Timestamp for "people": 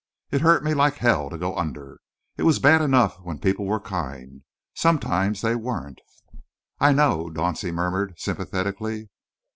3.37-3.67